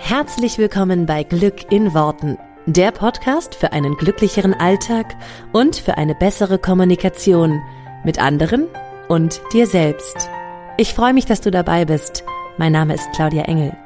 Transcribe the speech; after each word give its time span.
Herzlich 0.00 0.58
willkommen 0.58 1.06
bei 1.06 1.22
Glück 1.24 1.70
in 1.70 1.92
Worten, 1.92 2.38
der 2.66 2.92
Podcast 2.92 3.54
für 3.54 3.72
einen 3.72 3.96
glücklicheren 3.96 4.54
Alltag 4.54 5.16
und 5.52 5.76
für 5.76 5.98
eine 5.98 6.14
bessere 6.14 6.58
Kommunikation 6.58 7.60
mit 8.04 8.18
anderen 8.18 8.68
und 9.08 9.42
dir 9.52 9.66
selbst. 9.66 10.30
Ich 10.78 10.94
freue 10.94 11.12
mich, 11.12 11.26
dass 11.26 11.40
du 11.40 11.50
dabei 11.50 11.84
bist. 11.84 12.24
Mein 12.56 12.72
Name 12.72 12.94
ist 12.94 13.10
Claudia 13.12 13.42
Engel. 13.42 13.76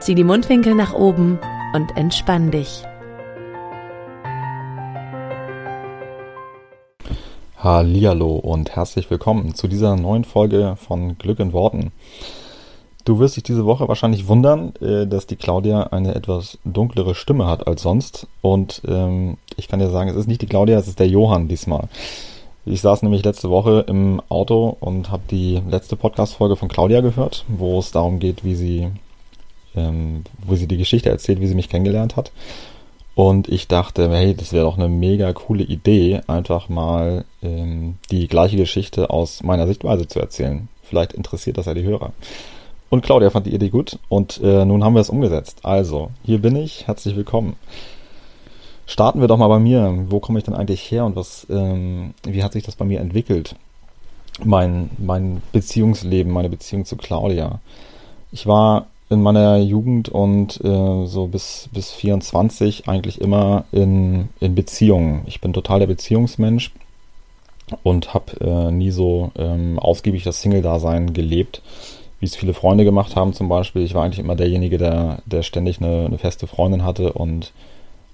Zieh 0.00 0.14
die 0.14 0.24
Mundwinkel 0.24 0.74
nach 0.74 0.94
oben 0.94 1.38
und 1.74 1.96
entspann 1.96 2.50
dich. 2.50 2.82
Hallihallo 7.58 8.36
und 8.36 8.74
herzlich 8.74 9.10
willkommen 9.10 9.54
zu 9.54 9.68
dieser 9.68 9.94
neuen 9.94 10.24
Folge 10.24 10.76
von 10.76 11.18
Glück 11.18 11.38
in 11.38 11.52
Worten. 11.52 11.92
Du 13.04 13.18
wirst 13.18 13.36
dich 13.36 13.42
diese 13.42 13.64
Woche 13.64 13.88
wahrscheinlich 13.88 14.28
wundern, 14.28 14.74
äh, 14.80 15.06
dass 15.06 15.26
die 15.26 15.36
Claudia 15.36 15.84
eine 15.84 16.14
etwas 16.14 16.58
dunklere 16.64 17.14
Stimme 17.14 17.46
hat 17.46 17.66
als 17.66 17.82
sonst. 17.82 18.26
Und 18.42 18.82
ähm, 18.86 19.36
ich 19.56 19.68
kann 19.68 19.80
dir 19.80 19.90
sagen, 19.90 20.10
es 20.10 20.16
ist 20.16 20.26
nicht 20.26 20.42
die 20.42 20.46
Claudia, 20.46 20.78
es 20.78 20.88
ist 20.88 20.98
der 20.98 21.08
Johann 21.08 21.48
diesmal. 21.48 21.88
Ich 22.66 22.82
saß 22.82 23.02
nämlich 23.02 23.24
letzte 23.24 23.48
Woche 23.48 23.84
im 23.88 24.20
Auto 24.28 24.76
und 24.80 25.10
habe 25.10 25.22
die 25.30 25.62
letzte 25.68 25.96
Podcast-Folge 25.96 26.56
von 26.56 26.68
Claudia 26.68 27.00
gehört, 27.00 27.44
wo 27.48 27.78
es 27.78 27.90
darum 27.90 28.18
geht, 28.18 28.44
wie 28.44 28.54
sie, 28.54 28.88
ähm, 29.74 30.24
wo 30.46 30.56
sie 30.56 30.66
die 30.66 30.76
Geschichte 30.76 31.08
erzählt, 31.08 31.40
wie 31.40 31.46
sie 31.46 31.54
mich 31.54 31.70
kennengelernt 31.70 32.16
hat. 32.16 32.32
Und 33.14 33.48
ich 33.48 33.66
dachte, 33.66 34.10
hey, 34.10 34.34
das 34.34 34.52
wäre 34.52 34.64
doch 34.64 34.78
eine 34.78 34.88
mega 34.88 35.32
coole 35.32 35.64
Idee, 35.64 36.20
einfach 36.26 36.68
mal 36.68 37.24
ähm, 37.42 37.96
die 38.10 38.28
gleiche 38.28 38.56
Geschichte 38.56 39.10
aus 39.10 39.42
meiner 39.42 39.66
Sichtweise 39.66 40.06
zu 40.06 40.20
erzählen. 40.20 40.68
Vielleicht 40.82 41.14
interessiert 41.14 41.56
das 41.58 41.66
ja 41.66 41.74
die 41.74 41.82
Hörer. 41.82 42.12
Und 42.90 43.02
Claudia 43.02 43.30
fand 43.30 43.46
die 43.46 43.54
Idee 43.54 43.68
gut 43.68 44.00
und 44.08 44.40
äh, 44.42 44.64
nun 44.64 44.82
haben 44.82 44.94
wir 44.94 45.00
es 45.00 45.10
umgesetzt. 45.10 45.60
Also, 45.62 46.10
hier 46.24 46.40
bin 46.42 46.56
ich, 46.56 46.88
herzlich 46.88 47.14
willkommen. 47.14 47.54
Starten 48.84 49.20
wir 49.20 49.28
doch 49.28 49.36
mal 49.36 49.46
bei 49.46 49.60
mir. 49.60 50.06
Wo 50.08 50.18
komme 50.18 50.40
ich 50.40 50.44
denn 50.44 50.54
eigentlich 50.54 50.90
her 50.90 51.06
und 51.06 51.14
was, 51.14 51.46
ähm, 51.48 52.14
wie 52.24 52.42
hat 52.42 52.52
sich 52.52 52.64
das 52.64 52.74
bei 52.74 52.84
mir 52.84 52.98
entwickelt? 52.98 53.54
Mein, 54.42 54.90
mein 54.98 55.40
Beziehungsleben, 55.52 56.32
meine 56.32 56.50
Beziehung 56.50 56.84
zu 56.84 56.96
Claudia. 56.96 57.60
Ich 58.32 58.48
war 58.48 58.86
in 59.08 59.22
meiner 59.22 59.58
Jugend 59.58 60.08
und 60.08 60.60
äh, 60.64 61.06
so 61.06 61.28
bis, 61.28 61.68
bis 61.72 61.92
24 61.92 62.88
eigentlich 62.88 63.20
immer 63.20 63.66
in, 63.70 64.30
in 64.40 64.56
Beziehungen. 64.56 65.22
Ich 65.26 65.40
bin 65.40 65.52
total 65.52 65.78
der 65.78 65.86
Beziehungsmensch 65.86 66.72
und 67.84 68.14
habe 68.14 68.40
äh, 68.40 68.72
nie 68.72 68.90
so 68.90 69.30
ähm, 69.36 69.78
ausgiebig 69.78 70.24
das 70.24 70.42
Single-Dasein 70.42 71.12
gelebt, 71.12 71.62
wie 72.20 72.26
es 72.26 72.36
viele 72.36 72.54
Freunde 72.54 72.84
gemacht 72.84 73.16
haben 73.16 73.32
zum 73.32 73.48
Beispiel. 73.48 73.82
Ich 73.82 73.94
war 73.94 74.04
eigentlich 74.04 74.18
immer 74.18 74.36
derjenige, 74.36 74.78
der, 74.78 75.22
der 75.24 75.42
ständig 75.42 75.80
eine, 75.80 76.06
eine 76.06 76.18
feste 76.18 76.46
Freundin 76.46 76.84
hatte 76.84 77.12
und 77.12 77.52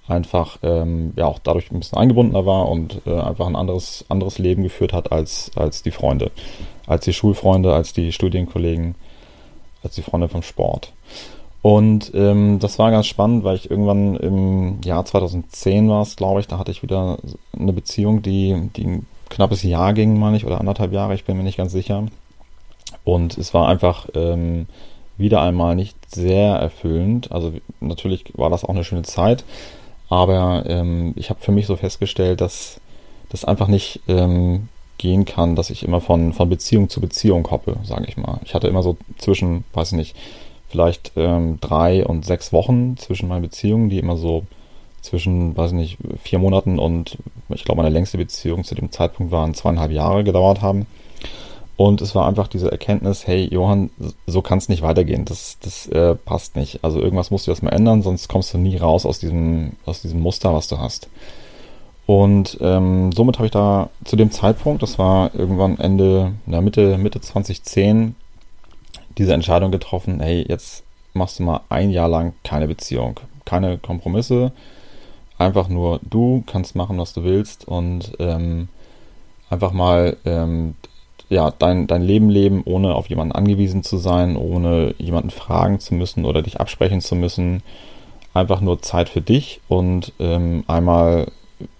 einfach 0.08 0.58
ähm, 0.62 1.12
ja 1.16 1.26
auch 1.26 1.40
dadurch 1.40 1.70
ein 1.70 1.80
bisschen 1.80 1.98
eingebundener 1.98 2.46
war 2.46 2.68
und 2.68 3.02
äh, 3.06 3.18
einfach 3.18 3.46
ein 3.46 3.56
anderes, 3.56 4.04
anderes 4.08 4.38
Leben 4.38 4.62
geführt 4.62 4.92
hat 4.92 5.10
als, 5.10 5.50
als 5.56 5.82
die 5.82 5.90
Freunde, 5.90 6.30
als 6.86 7.04
die 7.04 7.12
Schulfreunde, 7.12 7.74
als 7.74 7.92
die 7.92 8.12
Studienkollegen 8.12 8.94
als 9.82 9.94
die 9.94 10.02
Freunde 10.02 10.28
vom 10.28 10.42
Sport. 10.42 10.92
Und 11.62 12.12
ähm, 12.14 12.58
das 12.60 12.78
war 12.78 12.90
ganz 12.90 13.06
spannend, 13.06 13.42
weil 13.42 13.56
ich 13.56 13.70
irgendwann 13.70 14.16
im 14.16 14.80
Jahr 14.84 15.04
2010 15.04 15.88
war 15.88 16.02
es, 16.02 16.16
glaube 16.16 16.40
ich, 16.40 16.46
da 16.46 16.58
hatte 16.58 16.70
ich 16.70 16.82
wieder 16.82 17.18
eine 17.58 17.72
Beziehung, 17.72 18.22
die, 18.22 18.70
die 18.76 18.84
ein 18.84 19.06
knappes 19.30 19.62
Jahr 19.62 19.92
ging, 19.92 20.18
meine 20.18 20.36
ich, 20.36 20.46
oder 20.46 20.60
anderthalb 20.60 20.92
Jahre, 20.92 21.14
ich 21.14 21.24
bin 21.24 21.36
mir 21.36 21.42
nicht 21.42 21.56
ganz 21.56 21.72
sicher. 21.72 22.06
Und 23.06 23.38
es 23.38 23.54
war 23.54 23.68
einfach 23.68 24.08
ähm, 24.14 24.66
wieder 25.16 25.40
einmal 25.40 25.76
nicht 25.76 25.96
sehr 26.12 26.56
erfüllend. 26.56 27.30
Also 27.30 27.52
natürlich 27.78 28.24
war 28.34 28.50
das 28.50 28.64
auch 28.64 28.70
eine 28.70 28.82
schöne 28.82 29.04
Zeit, 29.04 29.44
aber 30.08 30.64
ähm, 30.66 31.14
ich 31.14 31.30
habe 31.30 31.40
für 31.40 31.52
mich 31.52 31.66
so 31.66 31.76
festgestellt, 31.76 32.40
dass 32.40 32.80
das 33.28 33.44
einfach 33.44 33.68
nicht 33.68 34.00
ähm, 34.08 34.68
gehen 34.98 35.24
kann, 35.24 35.54
dass 35.54 35.70
ich 35.70 35.84
immer 35.84 36.00
von, 36.00 36.32
von 36.32 36.48
Beziehung 36.48 36.88
zu 36.88 37.00
Beziehung 37.00 37.48
hoppe, 37.48 37.76
sage 37.84 38.06
ich 38.08 38.16
mal. 38.16 38.40
Ich 38.44 38.54
hatte 38.54 38.66
immer 38.66 38.82
so 38.82 38.96
zwischen, 39.18 39.62
weiß 39.72 39.92
ich 39.92 39.98
nicht, 39.98 40.16
vielleicht 40.68 41.12
ähm, 41.14 41.58
drei 41.60 42.04
und 42.04 42.26
sechs 42.26 42.52
Wochen 42.52 42.96
zwischen 42.96 43.28
meinen 43.28 43.42
Beziehungen, 43.42 43.88
die 43.88 44.00
immer 44.00 44.16
so 44.16 44.42
zwischen, 45.00 45.56
weiß 45.56 45.70
ich 45.70 45.76
nicht, 45.76 45.98
vier 46.24 46.40
Monaten 46.40 46.80
und 46.80 47.18
ich 47.50 47.64
glaube, 47.64 47.82
meine 47.82 47.94
längste 47.94 48.18
Beziehung 48.18 48.64
zu 48.64 48.74
dem 48.74 48.90
Zeitpunkt 48.90 49.30
waren 49.30 49.54
zweieinhalb 49.54 49.92
Jahre 49.92 50.24
gedauert 50.24 50.60
haben. 50.60 50.86
Und 51.76 52.00
es 52.00 52.14
war 52.14 52.26
einfach 52.26 52.48
diese 52.48 52.70
Erkenntnis, 52.70 53.26
hey 53.26 53.46
Johann, 53.52 53.90
so 54.26 54.40
kann 54.40 54.58
es 54.58 54.70
nicht 54.70 54.80
weitergehen, 54.80 55.26
das, 55.26 55.58
das 55.60 55.86
äh, 55.88 56.14
passt 56.14 56.56
nicht. 56.56 56.82
Also 56.82 57.00
irgendwas 57.00 57.30
musst 57.30 57.46
du 57.46 57.50
erstmal 57.50 57.74
ändern, 57.74 58.02
sonst 58.02 58.28
kommst 58.28 58.54
du 58.54 58.58
nie 58.58 58.78
raus 58.78 59.04
aus 59.04 59.18
diesem, 59.18 59.72
aus 59.84 60.00
diesem 60.00 60.20
Muster, 60.20 60.54
was 60.54 60.68
du 60.68 60.78
hast. 60.78 61.08
Und 62.06 62.56
ähm, 62.60 63.12
somit 63.12 63.36
habe 63.36 63.46
ich 63.46 63.52
da 63.52 63.90
zu 64.04 64.16
dem 64.16 64.30
Zeitpunkt, 64.30 64.82
das 64.82 64.98
war 64.98 65.34
irgendwann 65.34 65.78
Ende, 65.78 66.32
na, 66.46 66.60
Mitte, 66.60 66.96
Mitte 66.96 67.20
2010, 67.20 68.14
diese 69.18 69.34
Entscheidung 69.34 69.70
getroffen, 69.70 70.20
hey, 70.20 70.46
jetzt 70.48 70.84
machst 71.12 71.38
du 71.38 71.42
mal 71.42 71.60
ein 71.68 71.90
Jahr 71.90 72.08
lang 72.08 72.34
keine 72.44 72.68
Beziehung, 72.68 73.20
keine 73.44 73.76
Kompromisse, 73.76 74.52
einfach 75.36 75.68
nur 75.68 76.00
du 76.02 76.42
kannst 76.46 76.74
machen, 76.74 76.98
was 76.98 77.12
du 77.12 77.24
willst 77.24 77.66
und 77.66 78.12
ähm, 78.18 78.68
einfach 79.50 79.72
mal 79.72 80.16
ähm, 80.24 80.74
ja, 81.28 81.50
dein, 81.50 81.86
dein 81.86 82.02
Leben 82.02 82.30
leben, 82.30 82.62
ohne 82.64 82.94
auf 82.94 83.08
jemanden 83.08 83.32
angewiesen 83.32 83.82
zu 83.82 83.96
sein, 83.96 84.36
ohne 84.36 84.94
jemanden 84.98 85.30
fragen 85.30 85.80
zu 85.80 85.94
müssen 85.94 86.24
oder 86.24 86.42
dich 86.42 86.60
absprechen 86.60 87.00
zu 87.00 87.16
müssen. 87.16 87.62
Einfach 88.34 88.60
nur 88.60 88.82
Zeit 88.82 89.08
für 89.08 89.22
dich 89.22 89.60
und 89.68 90.12
ähm, 90.18 90.64
einmal 90.66 91.28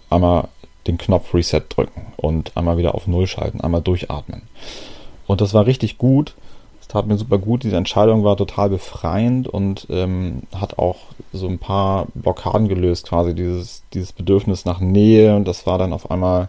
einmal 0.09 0.47
den 0.87 0.97
Knopf 0.97 1.33
Reset 1.33 1.63
drücken 1.69 2.13
und 2.15 2.55
einmal 2.55 2.77
wieder 2.77 2.95
auf 2.95 3.07
Null 3.07 3.27
schalten, 3.27 3.61
einmal 3.61 3.81
durchatmen. 3.81 4.43
Und 5.27 5.41
das 5.41 5.53
war 5.53 5.65
richtig 5.65 5.97
gut. 5.97 6.35
Es 6.79 6.87
tat 6.87 7.05
mir 7.05 7.17
super 7.17 7.37
gut. 7.37 7.63
Diese 7.63 7.75
Entscheidung 7.75 8.23
war 8.23 8.37
total 8.37 8.69
befreiend 8.69 9.47
und 9.47 9.87
ähm, 9.89 10.43
hat 10.55 10.79
auch 10.79 10.97
so 11.33 11.47
ein 11.47 11.59
paar 11.59 12.07
Blockaden 12.13 12.69
gelöst, 12.69 13.07
quasi 13.09 13.35
dieses, 13.35 13.83
dieses 13.93 14.13
Bedürfnis 14.13 14.63
nach 14.63 14.79
Nähe. 14.79 15.35
Und 15.35 15.45
das 15.45 15.65
war 15.65 15.77
dann 15.77 15.91
auf 15.91 16.09
einmal, 16.09 16.47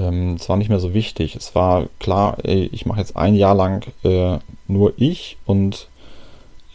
ähm, 0.00 0.34
es 0.34 0.48
war 0.48 0.56
nicht 0.56 0.68
mehr 0.68 0.80
so 0.80 0.94
wichtig. 0.94 1.36
Es 1.36 1.54
war 1.54 1.86
klar, 1.98 2.38
ey, 2.42 2.68
ich 2.72 2.86
mache 2.86 3.00
jetzt 3.00 3.16
ein 3.16 3.34
Jahr 3.34 3.54
lang 3.54 3.86
äh, 4.04 4.38
nur 4.66 4.94
ich 4.96 5.36
und 5.46 5.88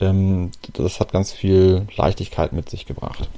ähm, 0.01 0.51
das 0.73 0.99
hat 0.99 1.11
ganz 1.11 1.31
viel 1.31 1.87
Leichtigkeit 1.95 2.53
mit 2.53 2.69
sich 2.69 2.85
gebracht. 2.85 3.29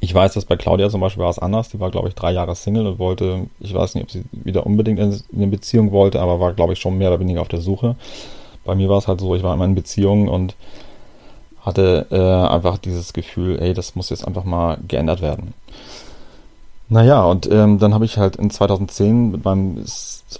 Ich 0.00 0.14
weiß, 0.14 0.34
dass 0.34 0.44
bei 0.44 0.56
Claudia 0.56 0.90
zum 0.90 1.00
Beispiel 1.00 1.22
war 1.22 1.30
es 1.30 1.38
anders. 1.38 1.70
Die 1.70 1.80
war, 1.80 1.90
glaube 1.90 2.08
ich, 2.08 2.14
drei 2.14 2.32
Jahre 2.32 2.54
Single 2.54 2.86
und 2.86 2.98
wollte, 2.98 3.46
ich 3.60 3.72
weiß 3.72 3.94
nicht, 3.94 4.04
ob 4.04 4.10
sie 4.10 4.24
wieder 4.32 4.66
unbedingt 4.66 4.98
in 4.98 5.18
eine 5.34 5.46
Beziehung 5.46 5.92
wollte, 5.92 6.20
aber 6.20 6.40
war, 6.40 6.52
glaube 6.52 6.74
ich, 6.74 6.78
schon 6.78 6.98
mehr 6.98 7.08
oder 7.08 7.20
weniger 7.20 7.40
auf 7.40 7.48
der 7.48 7.62
Suche. 7.62 7.96
Bei 8.64 8.74
mir 8.74 8.88
war 8.88 8.98
es 8.98 9.08
halt 9.08 9.20
so, 9.20 9.34
ich 9.34 9.42
war 9.42 9.54
immer 9.54 9.64
in 9.64 9.74
Beziehung 9.74 10.28
und 10.28 10.56
hatte 11.62 12.06
äh, 12.10 12.52
einfach 12.52 12.76
dieses 12.76 13.14
Gefühl, 13.14 13.58
ey, 13.60 13.72
das 13.72 13.94
muss 13.96 14.10
jetzt 14.10 14.26
einfach 14.26 14.44
mal 14.44 14.76
geändert 14.86 15.22
werden. 15.22 15.54
Naja, 16.94 17.24
und 17.24 17.50
ähm, 17.50 17.80
dann 17.80 17.92
habe 17.92 18.04
ich 18.04 18.18
halt 18.18 18.36
in 18.36 18.50
2010 18.50 19.32
mit 19.32 19.44
meinem 19.44 19.84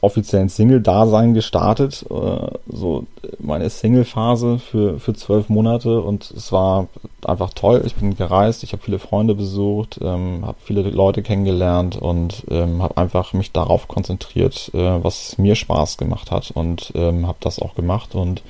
offiziellen 0.02 0.48
Single-Dasein 0.48 1.34
gestartet, 1.34 2.06
äh, 2.08 2.46
so 2.68 3.06
meine 3.40 3.68
Single-Phase 3.68 4.60
für, 4.60 5.00
für 5.00 5.14
zwölf 5.14 5.48
Monate 5.48 6.00
und 6.00 6.30
es 6.30 6.52
war 6.52 6.86
einfach 7.24 7.50
toll. 7.54 7.82
Ich 7.84 7.96
bin 7.96 8.16
gereist, 8.16 8.62
ich 8.62 8.72
habe 8.72 8.84
viele 8.84 9.00
Freunde 9.00 9.34
besucht, 9.34 9.98
ähm, 10.00 10.46
habe 10.46 10.58
viele 10.62 10.82
Leute 10.82 11.24
kennengelernt 11.24 11.96
und 11.96 12.44
ähm, 12.48 12.84
habe 12.84 12.98
einfach 12.98 13.32
mich 13.32 13.50
darauf 13.50 13.88
konzentriert, 13.88 14.70
äh, 14.74 15.02
was 15.02 15.36
mir 15.38 15.56
Spaß 15.56 15.96
gemacht 15.96 16.30
hat 16.30 16.52
und 16.52 16.92
ähm, 16.94 17.26
habe 17.26 17.38
das 17.40 17.58
auch 17.58 17.74
gemacht 17.74 18.14
und 18.14 18.42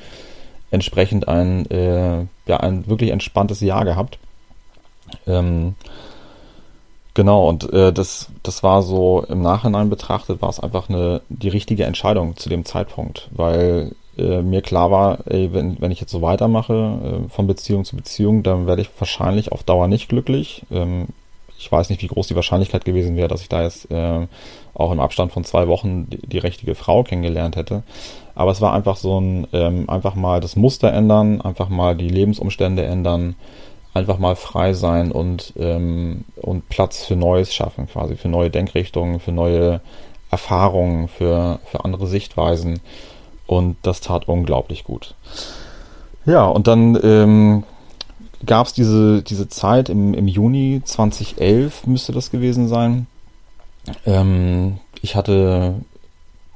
entsprechend 0.71 1.27
ein, 1.27 1.65
äh, 1.71 2.27
ja, 2.45 2.59
ein 2.59 2.87
wirklich 2.87 3.13
entspanntes 3.13 3.63
Jahr 3.63 3.87
gehabt. 3.87 4.19
Ähm, 5.27 5.75
Genau, 7.15 7.49
und 7.49 7.73
äh, 7.73 7.93
das, 7.93 8.29
das 8.43 8.65
war 8.65 8.83
so 8.83 9.25
im 9.29 9.41
Nachhinein 9.41 9.89
betrachtet, 9.89 10.43
war 10.43 10.49
es 10.49 10.59
einfach 10.59 10.89
eine, 10.89 11.23
die 11.29 11.49
richtige 11.49 11.85
Entscheidung 11.85 12.37
zu 12.37 12.49
dem 12.49 12.65
Zeitpunkt, 12.65 13.31
weil 13.33 13.93
äh, 14.19 14.43
mir 14.43 14.63
klar 14.63 14.91
war, 14.91 15.19
ey, 15.27 15.53
wenn, 15.53 15.81
wenn 15.81 15.93
ich 15.93 16.01
jetzt 16.01 16.11
so 16.11 16.23
weitermache, 16.23 16.73
äh, 17.25 17.29
von 17.29 17.47
Beziehung 17.47 17.85
zu 17.85 17.95
Beziehung, 17.95 18.43
dann 18.43 18.67
werde 18.67 18.83
ich 18.83 18.91
wahrscheinlich 18.99 19.53
auf 19.53 19.63
Dauer 19.63 19.87
nicht 19.87 20.09
glücklich. 20.09 20.65
Ähm, 20.73 21.07
ich 21.57 21.71
weiß 21.71 21.89
nicht, 21.89 22.03
wie 22.03 22.09
groß 22.09 22.27
die 22.27 22.35
Wahrscheinlichkeit 22.35 22.85
gewesen 22.85 23.17
wäre, 23.17 23.29
dass 23.29 23.43
ich 23.43 23.49
da 23.49 23.63
jetzt 23.63 23.91
äh, 23.93 24.27
auch 24.75 24.91
im 24.91 24.99
Abstand 24.99 25.31
von 25.31 25.45
zwei 25.45 25.69
Wochen 25.69 26.11
die, 26.11 26.19
die 26.27 26.39
richtige 26.39 26.75
Frau 26.75 27.05
kennengelernt 27.05 27.55
hätte. 27.55 27.85
Aber 28.35 28.51
es 28.51 28.61
war 28.61 28.73
einfach 28.73 28.97
so 28.97 29.21
ein, 29.21 29.47
ähm, 29.53 29.89
einfach 29.89 30.17
mal 30.17 30.41
das 30.41 30.57
Muster 30.57 30.93
ändern, 30.93 31.41
einfach 31.41 31.69
mal 31.69 31.97
die 31.97 32.09
Lebensumstände 32.09 32.85
ändern, 32.85 33.37
einfach 33.95 34.19
mal 34.19 34.35
frei 34.35 34.75
sein 34.75 35.13
und, 35.13 35.53
ähm, 35.57 36.25
und 36.37 36.69
Platz 36.69 37.05
für 37.05 37.17
Neues 37.17 37.55
schaffen, 37.55 37.89
quasi 37.89 38.17
für 38.17 38.29
neue 38.29 38.51
Denkrichtungen, 38.51 39.21
für 39.21 39.33
neue 39.33 39.81
Erfahrungen, 40.31 41.07
für, 41.09 41.61
für 41.65 41.85
andere 41.85 42.09
Sichtweisen. 42.09 42.81
Und 43.47 43.77
das 43.83 44.01
tat 44.01 44.27
unglaublich 44.27 44.85
gut. 44.85 45.15
Ja, 46.27 46.47
und 46.47 46.67
dann 46.67 46.99
ähm, 47.03 47.65
gab 48.45 48.67
es 48.67 48.73
diese, 48.73 49.23
diese 49.23 49.49
Zeit 49.49 49.89
im, 49.89 50.15
im 50.15 50.27
Juni 50.27 50.83
2011, 50.85 51.87
müsste 51.87 52.13
das 52.13 52.31
gewesen 52.31 52.67
sein. 52.69 53.07
Ähm, 54.07 54.79
ich 55.03 55.15
hatte 55.15 55.75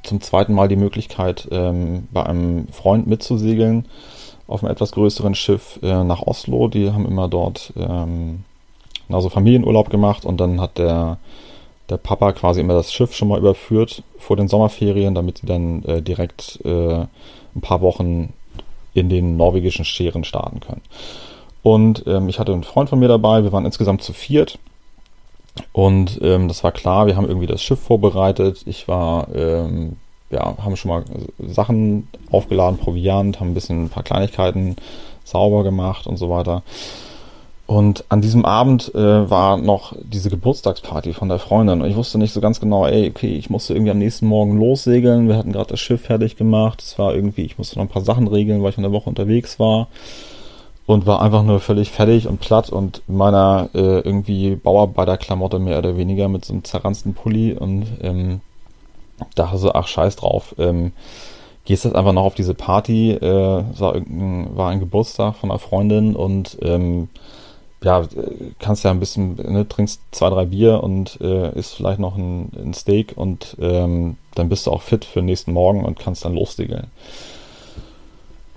zum 0.03 0.21
zweiten 0.21 0.55
Mal 0.55 0.69
die 0.69 0.77
Möglichkeit, 0.77 1.47
ähm, 1.53 2.09
bei 2.11 2.25
einem 2.25 2.69
Freund 2.69 3.07
mitzusegeln 3.07 3.85
auf 4.49 4.65
einem 4.65 4.73
etwas 4.73 4.93
größeren 4.93 5.35
Schiff 5.37 5.79
äh, 5.83 6.03
nach 6.03 6.23
Oslo. 6.23 6.69
Die 6.69 6.91
haben 6.91 7.07
immer 7.07 7.29
dort 7.29 7.73
ähm, 7.77 8.45
also 9.09 9.29
Familienurlaub 9.29 9.91
gemacht 9.91 10.25
und 10.25 10.39
dann 10.39 10.61
hat 10.61 10.79
der, 10.79 11.19
der 11.89 11.97
Papa 11.99 12.33
quasi 12.33 12.61
immer 12.61 12.75
das 12.75 12.93
Schiff 12.93 13.15
schon 13.15 13.29
mal 13.29 13.39
überführt 13.39 14.03
vor 14.19 14.37
den 14.37 14.49
Sommerferien, 14.49 15.15
damit 15.15 15.39
sie 15.39 15.47
dann 15.47 15.85
äh, 15.85 16.03
direkt 16.03 16.61
äh, 16.65 17.01
ein 17.55 17.61
paar 17.61 17.81
Wochen 17.81 18.33
in 18.95 19.09
den 19.09 19.37
norwegischen 19.37 19.85
Scheren 19.85 20.25
starten 20.25 20.61
können. 20.61 20.83
Und 21.63 22.05
ähm, 22.07 22.29
ich 22.29 22.39
hatte 22.39 22.53
einen 22.53 22.65
Freund 22.65 22.89
von 22.89 22.99
mir 22.99 23.09
dabei, 23.09 23.45
wir 23.45 23.53
waren 23.53 23.65
insgesamt 23.65 24.03
zu 24.03 24.13
viert. 24.13 24.59
Und 25.73 26.21
ähm, 26.23 26.49
das 26.49 26.63
war 26.63 26.73
klar, 26.73 27.07
wir 27.07 27.17
haben 27.17 27.27
irgendwie 27.27 27.47
das 27.47 27.63
Schiff 27.63 27.81
vorbereitet. 27.81 28.63
Ich 28.67 28.87
war, 28.87 29.29
ähm, 29.35 29.97
ja, 30.31 30.57
haben 30.59 30.77
schon 30.77 30.91
mal 30.91 31.05
Sachen 31.39 32.09
aufgeladen, 32.31 32.79
Proviant, 32.79 33.41
haben 33.41 33.51
ein 33.51 33.55
bisschen 33.55 33.85
ein 33.85 33.89
paar 33.89 34.03
Kleinigkeiten 34.03 34.77
sauber 35.25 35.65
gemacht 35.65 36.07
und 36.07 36.17
so 36.17 36.31
weiter. 36.31 36.63
Und 37.69 38.05
an 38.09 38.23
diesem 38.23 38.47
Abend 38.47 38.95
äh, 38.95 39.31
war 39.31 39.59
noch 39.59 39.93
diese 40.03 40.31
Geburtstagsparty 40.31 41.13
von 41.13 41.29
der 41.29 41.39
Freundin. 41.39 41.83
Und 41.83 41.91
ich 41.91 41.97
wusste 41.97 42.17
nicht 42.17 42.33
so 42.33 42.41
ganz 42.41 42.61
genau, 42.61 42.87
ey, 42.87 43.11
okay, 43.11 43.35
ich 43.37 43.51
musste 43.51 43.75
irgendwie 43.75 43.91
am 43.91 43.99
nächsten 43.99 44.27
Morgen 44.27 44.59
lossegeln. 44.59 45.29
Wir 45.29 45.37
hatten 45.37 45.53
gerade 45.53 45.69
das 45.69 45.81
Schiff 45.81 46.01
fertig 46.01 46.37
gemacht. 46.37 46.81
Es 46.81 46.99
war 46.99 47.15
irgendwie, 47.15 47.43
ich 47.43 47.59
musste 47.59 47.77
noch 47.77 47.85
ein 47.85 47.91
paar 47.91 48.01
Sachen 48.01 48.27
regeln, 48.27 48.63
weil 48.63 48.71
ich 48.71 48.79
in 48.79 48.85
der 48.85 48.93
Woche 48.93 49.11
unterwegs 49.11 49.61
war. 49.61 49.89
Und 50.87 51.05
war 51.05 51.21
einfach 51.21 51.43
nur 51.43 51.61
völlig 51.61 51.91
fertig 51.91 52.27
und 52.27 52.41
platt 52.41 52.71
und 52.71 53.03
in 53.07 53.19
meiner 53.19 53.69
äh, 53.75 54.01
irgendwie 54.01 54.57
Bauarbeiterklamotte 54.57 55.59
mehr 55.59 55.77
oder 55.77 55.99
weniger 55.99 56.29
mit 56.29 56.47
so 56.47 56.55
einem 56.55 56.65
zerranzten 56.65 57.13
Pulli 57.13 57.53
und 57.53 57.85
ähm, 58.01 58.41
dachte 59.35 59.59
so, 59.59 59.73
ach 59.73 59.87
scheiß 59.87 60.17
drauf. 60.17 60.55
Ähm, 60.59 60.93
gehst 61.65 61.85
jetzt 61.85 61.97
einfach 61.97 62.13
noch 62.13 62.25
auf 62.25 62.35
diese 62.35 62.55
Party. 62.55 63.13
Äh, 63.13 63.23
war, 63.79 63.95
war 63.95 64.71
ein 64.71 64.81
Geburtstag 64.81 65.37
von 65.37 65.51
einer 65.51 65.59
Freundin 65.59 66.17
und 66.17 66.59
ähm, 66.63 67.09
ja, 67.83 68.05
kannst 68.59 68.85
ja 68.85 68.91
ein 68.91 69.01
bisschen, 69.01 69.37
ne, 69.37 69.69
trinkst 69.69 70.01
zwei, 70.11 70.31
drei 70.31 70.47
Bier 70.47 70.83
und 70.83 71.21
äh, 71.21 71.57
isst 71.57 71.75
vielleicht 71.75 72.01
noch 72.01 72.17
ein, 72.17 72.51
ein 72.57 72.75
Steak 72.75 73.13
und 73.17 73.57
ähm, 73.61 74.17
dann 74.35 74.49
bist 74.49 74.67
du 74.67 74.73
auch 74.73 74.83
fit 74.83 75.05
für 75.05 75.21
den 75.21 75.27
nächsten 75.27 75.53
Morgen 75.53 75.85
und 75.85 75.99
kannst 75.99 76.25
dann 76.25 76.35
lossegeln. 76.35 76.89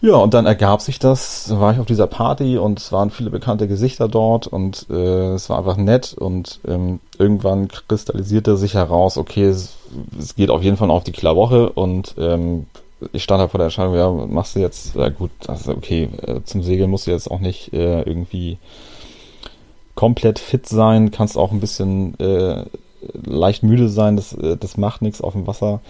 Ja, 0.03 0.15
und 0.15 0.33
dann 0.33 0.48
ergab 0.48 0.81
sich 0.81 0.98
das, 0.98 1.59
war 1.59 1.74
ich 1.74 1.80
auf 1.80 1.86
dieser 1.86 2.07
Party 2.07 2.57
und 2.57 2.80
es 2.80 2.92
waren 2.92 3.12
viele 3.12 3.30
bekannte 3.30 3.68
Gesichter 3.68 4.07
dort 4.07 4.48
und 4.48 4.88
äh, 4.89 5.33
es 5.33 5.48
war 5.48 5.59
einfach 5.59 5.77
nett 5.77 6.15
und 6.18 6.59
ähm, 6.68 7.00
irgendwann 7.19 7.68
kristallisierte 7.68 8.57
sich 8.57 8.74
heraus, 8.74 9.19
okay, 9.19 9.44
es, 9.44 9.75
es 10.18 10.36
geht 10.36 10.50
auf 10.50 10.63
jeden 10.63 10.75
Fall 10.77 10.89
auf 10.89 11.03
die 11.03 11.12
Klarwoche 11.12 11.69
und 11.69 12.15
ähm, 12.18 12.65
ich 13.13 13.21
stand 13.21 13.42
halt 13.42 13.51
vor 13.51 13.59
der 13.59 13.65
Entscheidung, 13.65 13.94
ja, 13.94 14.09
machst 14.09 14.56
du 14.56 14.59
jetzt, 14.59 14.95
ja 14.95 15.09
gut, 15.09 15.30
also 15.48 15.71
okay, 15.74 16.09
äh, 16.25 16.42
zum 16.45 16.63
Segeln 16.63 16.89
musst 16.89 17.06
du 17.06 17.12
jetzt 17.12 17.30
auch 17.30 17.39
nicht 17.39 17.71
äh, 17.71 18.01
irgendwie 18.01 18.57
komplett 19.94 20.39
fit 20.39 20.68
sein, 20.68 21.12
kannst 21.12 21.38
auch 21.38 21.51
ein 21.51 21.59
bisschen 21.59 22.19
äh, 22.19 22.65
leicht 23.24 23.62
müde 23.62 23.88
sein, 23.88 24.15
das, 24.15 24.33
äh, 24.33 24.57
das 24.57 24.77
macht 24.77 25.03
nichts 25.03 25.21
auf 25.21 25.33
dem 25.33 25.45
Wasser. 25.45 25.81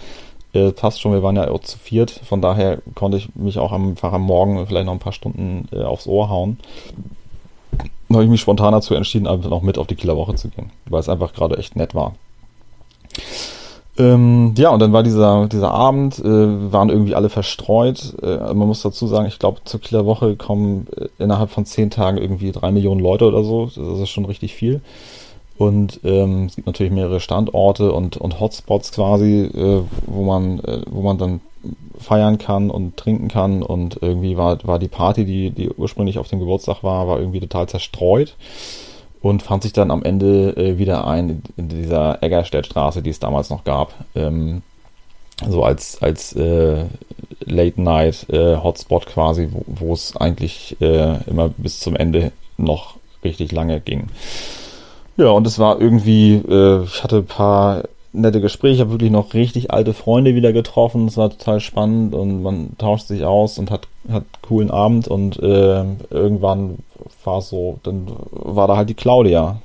Äh, 0.54 0.72
passt 0.72 1.00
schon, 1.00 1.12
wir 1.12 1.22
waren 1.22 1.36
ja 1.36 1.50
auch 1.50 1.60
zu 1.60 1.78
viert, 1.78 2.10
von 2.10 2.42
daher 2.42 2.78
konnte 2.94 3.16
ich 3.16 3.34
mich 3.34 3.58
auch 3.58 3.72
einfach 3.72 4.12
am 4.12 4.22
Morgen 4.22 4.66
vielleicht 4.66 4.86
noch 4.86 4.92
ein 4.92 4.98
paar 4.98 5.12
Stunden 5.12 5.68
äh, 5.72 5.82
aufs 5.82 6.06
Ohr 6.06 6.28
hauen. 6.28 6.58
Da 8.08 8.16
habe 8.16 8.24
ich 8.24 8.30
mich 8.30 8.42
spontan 8.42 8.72
dazu 8.72 8.94
entschieden, 8.94 9.26
einfach 9.26 9.48
noch 9.48 9.62
mit 9.62 9.78
auf 9.78 9.86
die 9.86 9.94
Kieler 9.94 10.16
Woche 10.16 10.34
zu 10.34 10.48
gehen, 10.48 10.70
weil 10.86 11.00
es 11.00 11.08
einfach 11.08 11.32
gerade 11.32 11.56
echt 11.56 11.76
nett 11.76 11.94
war. 11.94 12.14
Ähm, 13.98 14.54
ja, 14.56 14.70
und 14.70 14.80
dann 14.80 14.92
war 14.92 15.02
dieser, 15.02 15.46
dieser 15.48 15.70
Abend, 15.70 16.18
äh, 16.18 16.72
waren 16.72 16.88
irgendwie 16.88 17.14
alle 17.14 17.28
verstreut. 17.28 18.14
Äh, 18.22 18.54
man 18.54 18.68
muss 18.68 18.82
dazu 18.82 19.06
sagen, 19.06 19.26
ich 19.26 19.38
glaube, 19.38 19.60
zur 19.64 19.80
Kieler 19.80 20.06
Woche 20.06 20.36
kommen 20.36 20.86
äh, 20.96 21.08
innerhalb 21.18 21.50
von 21.50 21.66
zehn 21.66 21.90
Tagen 21.90 22.16
irgendwie 22.16 22.52
drei 22.52 22.72
Millionen 22.72 23.00
Leute 23.00 23.26
oder 23.26 23.44
so. 23.44 23.66
Das 23.66 24.00
ist 24.00 24.08
schon 24.08 24.24
richtig 24.24 24.54
viel. 24.54 24.80
Und 25.62 26.00
ähm, 26.02 26.46
es 26.46 26.56
gibt 26.56 26.66
natürlich 26.66 26.92
mehrere 26.92 27.20
Standorte 27.20 27.92
und, 27.92 28.16
und 28.16 28.40
Hotspots 28.40 28.90
quasi, 28.90 29.42
äh, 29.42 29.82
wo 30.06 30.24
man, 30.24 30.58
äh, 30.58 30.82
wo 30.90 31.02
man 31.02 31.18
dann 31.18 31.40
feiern 32.00 32.38
kann 32.38 32.68
und 32.68 32.96
trinken 32.96 33.28
kann. 33.28 33.62
Und 33.62 33.98
irgendwie 34.02 34.36
war, 34.36 34.58
war 34.66 34.80
die 34.80 34.88
Party, 34.88 35.24
die, 35.24 35.50
die 35.50 35.70
ursprünglich 35.70 36.18
auf 36.18 36.26
dem 36.26 36.40
Geburtstag 36.40 36.82
war, 36.82 37.06
war 37.06 37.20
irgendwie 37.20 37.38
total 37.38 37.68
zerstreut 37.68 38.34
und 39.20 39.44
fand 39.44 39.62
sich 39.62 39.72
dann 39.72 39.92
am 39.92 40.02
Ende 40.02 40.56
äh, 40.56 40.78
wieder 40.78 41.06
ein 41.06 41.44
in 41.56 41.68
dieser 41.68 42.20
Eggerstedtstraße, 42.20 43.00
die 43.00 43.10
es 43.10 43.20
damals 43.20 43.48
noch 43.48 43.62
gab. 43.62 43.94
Ähm, 44.16 44.62
so 45.48 45.62
als, 45.62 46.02
als 46.02 46.32
äh, 46.32 46.86
Late-Night-Hotspot 47.44 49.06
äh, 49.06 49.10
quasi, 49.10 49.48
wo, 49.52 49.62
wo 49.68 49.92
es 49.92 50.16
eigentlich 50.16 50.76
äh, 50.80 51.22
immer 51.30 51.50
bis 51.50 51.78
zum 51.78 51.94
Ende 51.94 52.32
noch 52.56 52.96
richtig 53.22 53.52
lange 53.52 53.80
ging. 53.80 54.08
Ja, 55.16 55.30
und 55.30 55.46
es 55.46 55.58
war 55.58 55.80
irgendwie, 55.80 56.34
äh, 56.36 56.84
ich 56.84 57.04
hatte 57.04 57.18
ein 57.18 57.26
paar 57.26 57.82
nette 58.12 58.40
Gespräche, 58.40 58.80
habe 58.82 58.92
wirklich 58.92 59.10
noch 59.10 59.34
richtig 59.34 59.70
alte 59.70 59.94
Freunde 59.94 60.34
wieder 60.34 60.52
getroffen, 60.52 61.06
es 61.06 61.16
war 61.16 61.30
total 61.30 61.60
spannend 61.60 62.14
und 62.14 62.42
man 62.42 62.76
tauscht 62.78 63.06
sich 63.06 63.24
aus 63.24 63.58
und 63.58 63.70
hat, 63.70 63.88
hat 64.10 64.24
coolen 64.42 64.70
Abend 64.70 65.08
und 65.08 65.38
äh, 65.38 65.84
irgendwann 66.10 66.78
war 67.24 67.40
so, 67.40 67.78
dann 67.82 68.06
war 68.30 68.68
da 68.68 68.76
halt 68.76 68.90
die 68.90 68.94
Claudia, 68.94 69.60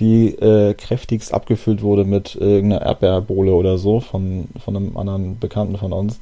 die 0.00 0.28
äh, 0.28 0.74
kräftigst 0.74 1.32
abgefüllt 1.32 1.82
wurde 1.82 2.04
mit 2.04 2.34
irgendeiner 2.36 2.82
Erdbeerbohle 2.82 3.52
oder 3.52 3.78
so 3.78 4.00
von, 4.00 4.48
von 4.62 4.76
einem 4.76 4.96
anderen 4.96 5.38
Bekannten 5.38 5.76
von 5.76 5.92
uns. 5.92 6.20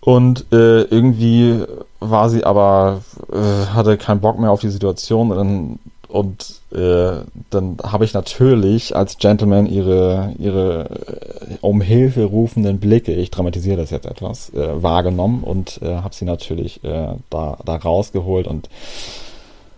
Und 0.00 0.52
äh, 0.52 0.82
irgendwie 0.82 1.62
war 2.00 2.28
sie 2.28 2.44
aber, 2.44 3.00
äh, 3.32 3.66
hatte 3.72 3.96
keinen 3.96 4.20
Bock 4.20 4.38
mehr 4.38 4.50
auf 4.50 4.60
die 4.60 4.68
Situation 4.68 5.30
und 5.30 5.36
dann 5.36 5.78
und 6.14 6.60
äh, 6.70 7.24
dann 7.50 7.76
habe 7.82 8.04
ich 8.04 8.14
natürlich 8.14 8.94
als 8.94 9.18
Gentleman 9.18 9.66
ihre, 9.66 10.32
ihre 10.38 10.84
äh, 10.84 11.56
um 11.60 11.80
Hilfe 11.80 12.26
rufenden 12.26 12.78
Blicke, 12.78 13.12
ich 13.12 13.32
dramatisiere 13.32 13.78
das 13.78 13.90
jetzt 13.90 14.06
etwas, 14.06 14.50
äh, 14.54 14.80
wahrgenommen 14.80 15.42
und 15.42 15.82
äh, 15.82 15.96
habe 15.96 16.14
sie 16.14 16.24
natürlich 16.24 16.84
äh, 16.84 17.16
da, 17.30 17.58
da 17.64 17.74
rausgeholt 17.74 18.46
und 18.46 18.68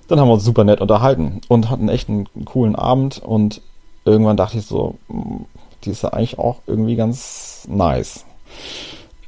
dann 0.09 0.21
haben 0.21 0.29
wir 0.29 0.35
uns 0.35 0.44
super 0.44 0.65
nett 0.65 0.82
unterhalten 0.82 1.41
und 1.49 1.70
hatten 1.70 1.89
echt 1.89 2.10
einen, 2.10 2.29
coolen 2.44 2.77
Abend 2.77 3.19
und 3.19 3.63
irgendwann 4.05 4.37
dachte 4.37 4.58
ich 4.58 4.67
so, 4.67 4.96
hm, 5.08 5.46
die 5.84 5.91
ist 5.91 6.03
ja 6.03 6.10
eigentlich 6.10 6.39
auch 6.39 6.58
irgendwie 6.67 6.96
ganz 6.96 7.67
nice. 7.67 8.27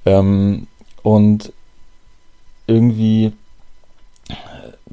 Ähm, 0.05 0.67
und 1.03 1.55
irgendwie 2.67 3.33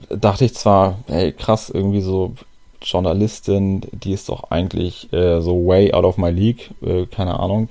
dachte 0.09 0.45
ich 0.45 0.53
zwar, 0.53 0.99
hey, 1.07 1.31
krass, 1.31 1.69
irgendwie 1.69 2.01
so 2.01 2.33
Journalistin, 2.81 3.81
die 3.91 4.13
ist 4.13 4.29
doch 4.29 4.51
eigentlich 4.51 5.11
äh, 5.11 5.41
so 5.41 5.65
way 5.65 5.93
out 5.93 6.05
of 6.05 6.17
my 6.17 6.29
league, 6.29 6.71
äh, 6.81 7.05
keine 7.05 7.39
Ahnung. 7.39 7.69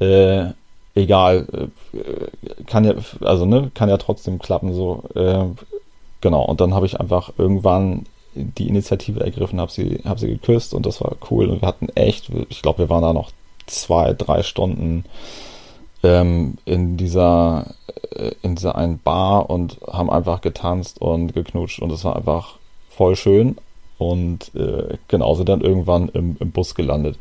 Äh, 0.00 0.52
egal, 0.94 1.46
äh, 1.52 2.64
kann 2.66 2.84
ja, 2.84 2.94
also 3.20 3.44
ne, 3.46 3.70
kann 3.74 3.88
ja 3.88 3.98
trotzdem 3.98 4.38
klappen, 4.38 4.74
so, 4.74 5.04
äh, 5.14 5.44
genau. 6.20 6.44
Und 6.44 6.60
dann 6.60 6.74
habe 6.74 6.86
ich 6.86 6.98
einfach 6.98 7.32
irgendwann 7.38 8.06
die 8.34 8.68
Initiative 8.68 9.20
ergriffen, 9.20 9.60
habe 9.60 9.70
sie, 9.70 10.00
hab 10.04 10.18
sie 10.18 10.28
geküsst 10.28 10.72
und 10.72 10.86
das 10.86 11.00
war 11.00 11.16
cool. 11.30 11.50
Und 11.50 11.60
wir 11.60 11.68
hatten 11.68 11.88
echt, 11.94 12.30
ich 12.48 12.62
glaube, 12.62 12.78
wir 12.80 12.90
waren 12.90 13.02
da 13.02 13.12
noch 13.12 13.30
zwei, 13.66 14.14
drei 14.14 14.42
Stunden 14.42 15.04
ähm, 16.02 16.58
in 16.64 16.96
dieser 16.96 17.66
äh, 18.16 18.32
in 18.42 18.54
dieser 18.56 18.76
einen 18.76 18.98
Bar 18.98 19.50
und 19.50 19.78
haben 19.90 20.10
einfach 20.10 20.40
getanzt 20.40 21.00
und 21.00 21.34
geknutscht 21.34 21.80
und 21.80 21.90
es 21.92 22.04
war 22.04 22.16
einfach 22.16 22.56
voll 22.88 23.16
schön 23.16 23.56
und 23.98 24.54
äh, 24.54 24.96
genauso 25.08 25.44
dann 25.44 25.60
irgendwann 25.60 26.08
im, 26.08 26.36
im 26.40 26.50
Bus 26.50 26.74
gelandet. 26.74 27.16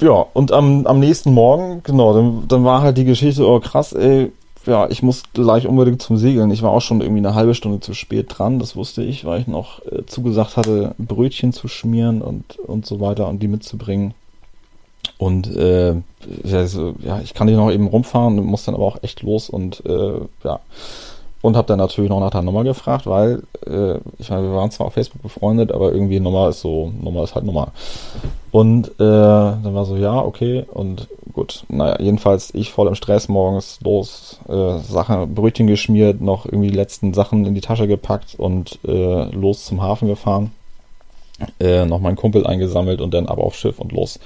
Ja, 0.00 0.26
und 0.32 0.52
am, 0.52 0.86
am 0.86 1.00
nächsten 1.00 1.34
Morgen, 1.34 1.82
genau, 1.82 2.14
dann, 2.14 2.44
dann 2.46 2.64
war 2.64 2.82
halt 2.82 2.98
die 2.98 3.04
Geschichte, 3.04 3.46
oh 3.46 3.58
krass, 3.58 3.92
ey, 3.92 4.30
ja, 4.64 4.88
ich 4.90 5.02
muss 5.02 5.24
gleich 5.32 5.66
unbedingt 5.66 6.02
zum 6.02 6.16
Segeln. 6.18 6.50
Ich 6.50 6.62
war 6.62 6.70
auch 6.70 6.80
schon 6.80 7.00
irgendwie 7.00 7.18
eine 7.18 7.34
halbe 7.34 7.54
Stunde 7.54 7.80
zu 7.80 7.94
spät 7.94 8.26
dran, 8.28 8.60
das 8.60 8.76
wusste 8.76 9.02
ich, 9.02 9.24
weil 9.24 9.40
ich 9.40 9.46
noch 9.48 9.84
äh, 9.86 10.06
zugesagt 10.06 10.56
hatte, 10.56 10.94
Brötchen 10.98 11.52
zu 11.52 11.66
schmieren 11.66 12.22
und, 12.22 12.58
und 12.58 12.86
so 12.86 13.00
weiter 13.00 13.28
und 13.28 13.42
die 13.42 13.48
mitzubringen. 13.48 14.14
Und 15.18 15.54
äh, 15.56 15.94
ja, 16.44 17.20
ich 17.22 17.34
kann 17.34 17.48
hier 17.48 17.56
noch 17.56 17.70
eben 17.70 17.88
rumfahren, 17.88 18.36
muss 18.44 18.64
dann 18.64 18.74
aber 18.74 18.84
auch 18.84 19.02
echt 19.02 19.22
los 19.22 19.50
und 19.50 19.84
äh, 19.84 20.20
ja, 20.44 20.60
und 21.40 21.56
habe 21.56 21.68
dann 21.68 21.78
natürlich 21.78 22.10
noch 22.10 22.20
nach 22.20 22.30
der 22.30 22.42
Nummer 22.42 22.64
gefragt, 22.64 23.06
weil 23.06 23.42
äh, 23.66 23.98
ich 24.18 24.30
meine, 24.30 24.42
wir 24.42 24.54
waren 24.54 24.70
zwar 24.70 24.88
auf 24.88 24.94
Facebook 24.94 25.22
befreundet, 25.22 25.70
aber 25.70 25.92
irgendwie 25.92 26.18
Nummer 26.18 26.48
ist 26.48 26.60
so, 26.60 26.92
Nummer 27.00 27.22
ist 27.22 27.34
halt 27.34 27.44
Nummer. 27.44 27.68
Und 28.50 28.88
äh, 28.88 28.92
dann 28.98 29.74
war 29.74 29.84
so, 29.84 29.96
ja, 29.96 30.20
okay, 30.20 30.64
und 30.72 31.06
gut, 31.32 31.64
naja, 31.68 32.00
jedenfalls 32.00 32.52
ich 32.54 32.72
voll 32.72 32.88
im 32.88 32.96
Stress 32.96 33.28
morgens 33.28 33.78
los, 33.82 34.40
äh, 34.48 34.78
Sachen, 34.78 35.34
Brötchen 35.34 35.68
geschmiert, 35.68 36.20
noch 36.20 36.44
irgendwie 36.44 36.70
die 36.70 36.76
letzten 36.76 37.14
Sachen 37.14 37.46
in 37.46 37.54
die 37.54 37.60
Tasche 37.60 37.86
gepackt 37.86 38.34
und 38.36 38.78
äh, 38.86 39.24
los 39.30 39.64
zum 39.64 39.80
Hafen 39.80 40.08
gefahren. 40.08 40.50
Äh, 41.60 41.86
noch 41.86 42.00
meinen 42.00 42.16
Kumpel 42.16 42.46
eingesammelt 42.46 43.00
und 43.00 43.14
dann 43.14 43.26
ab 43.26 43.38
aufs 43.38 43.58
Schiff 43.58 43.78
und 43.78 43.92
los. 43.92 44.18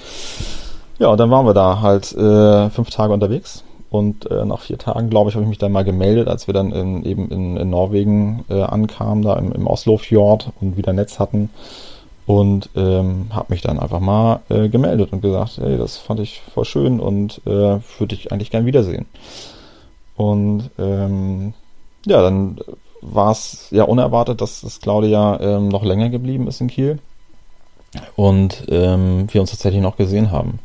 Ja, 0.99 1.09
und 1.09 1.21
dann 1.21 1.31
waren 1.31 1.47
wir 1.47 1.55
da 1.55 1.81
halt 1.81 2.13
äh, 2.13 2.71
fünf 2.71 2.91
Tage 2.91 3.13
unterwegs 3.13 3.65
und 3.93 4.31
äh, 4.31 4.47
nach 4.47 4.61
vier 4.61 4.79
Tagen, 4.79 5.11
glaube 5.11 5.29
ich, 5.29 5.37
habe 5.37 5.45
ich 5.45 5.49
mich 5.51 5.59
dann 5.59 5.71
mal 5.71 5.85
gemeldet, 5.85 6.27
als 6.27 6.47
wir 6.47 6.55
dann 6.55 6.73
in, 6.73 7.05
eben 7.05 7.29
in, 7.29 7.59
in 7.59 7.69
Norwegen 7.69 8.45
äh, 8.49 8.63
ankamen, 8.63 9.23
da 9.23 9.35
im, 9.35 9.53
im 9.53 9.67
Oslo-Fjord 9.67 10.51
und 10.63 10.79
wieder 10.79 10.95
Netz 10.95 11.19
hatten. 11.19 11.51
Und 12.25 12.71
ähm, 12.77 13.27
habe 13.31 13.53
mich 13.53 13.61
dann 13.61 13.79
einfach 13.79 14.01
mal 14.01 14.41
äh, 14.49 14.69
gemeldet 14.71 15.13
und 15.13 15.21
gesagt, 15.21 15.59
hey, 15.59 15.77
das 15.77 15.99
fand 15.99 16.21
ich 16.21 16.41
voll 16.55 16.65
schön 16.65 17.01
und 17.01 17.43
äh, 17.45 17.51
würde 17.99 18.15
ich 18.15 18.33
eigentlich 18.33 18.51
gern 18.51 18.65
wiedersehen. 18.65 19.07
Und 20.17 20.71
ähm, 20.79 21.53
ja, 22.07 22.23
dann 22.23 22.61
war 23.03 23.33
es 23.33 23.69
ja 23.71 23.85
unerwartet, 23.85 24.41
dass, 24.41 24.63
dass 24.63 24.81
Claudia 24.81 25.39
ähm, 25.41 25.69
noch 25.69 25.85
länger 25.85 26.09
geblieben 26.09 26.47
ist 26.47 26.61
in 26.61 26.69
Kiel 26.69 26.99
und 28.17 28.65
ähm, 28.69 29.27
wir 29.31 29.41
uns 29.41 29.51
tatsächlich 29.51 29.83
noch 29.83 29.97
gesehen 29.97 30.31
haben 30.31 30.61